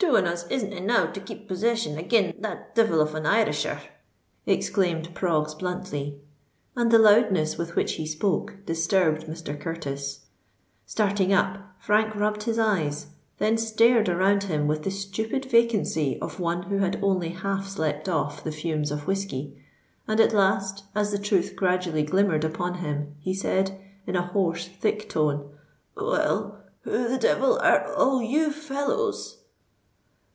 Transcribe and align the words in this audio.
"Two 0.00 0.16
on 0.16 0.24
us 0.26 0.46
isn't 0.48 0.72
enow 0.72 1.06
to 1.12 1.20
keep 1.20 1.46
possession 1.46 1.96
agin 1.96 2.34
that 2.40 2.74
devil 2.74 3.00
of 3.00 3.14
an 3.14 3.24
Irisher," 3.26 3.80
exclaimed 4.44 5.14
Proggs, 5.14 5.54
bluntly; 5.56 6.18
and 6.74 6.90
the 6.90 6.98
loudness 6.98 7.56
with 7.56 7.76
which 7.76 7.92
he 7.92 8.06
spoke 8.06 8.56
disturbed 8.66 9.26
Mr. 9.26 9.60
Curtis. 9.60 10.22
Starting 10.84 11.32
up, 11.32 11.74
Frank 11.78 12.16
rubbed 12.16 12.44
his 12.44 12.58
eyes—then 12.58 13.58
stared 13.58 14.08
around 14.08 14.44
him 14.44 14.66
with 14.66 14.82
the 14.82 14.90
stupid 14.90 15.44
vacancy 15.44 16.18
of 16.20 16.40
one 16.40 16.64
who 16.64 16.78
had 16.78 16.98
only 17.04 17.28
half 17.28 17.68
slept 17.68 18.08
off 18.08 18.42
the 18.42 18.50
fumes 18.50 18.90
of 18.90 19.06
whiskey—and 19.06 20.18
at 20.18 20.32
last, 20.32 20.82
as 20.94 21.12
the 21.12 21.18
truth 21.18 21.54
gradually 21.54 22.02
glimmered 22.02 22.42
upon 22.42 22.76
him, 22.78 23.14
he 23.20 23.34
said 23.34 23.78
in 24.08 24.16
a 24.16 24.22
hoarse, 24.26 24.66
thick 24.66 25.08
tone, 25.08 25.50
"Well—who 25.94 27.06
the 27.08 27.18
devil 27.18 27.58
are 27.58 27.92
all 27.94 28.20
you 28.22 28.50
fellows?" 28.50 29.36